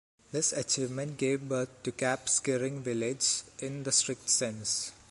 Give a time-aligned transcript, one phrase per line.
[0.31, 4.93] This achievement gave birth to Cap Skirring village in the strict sense.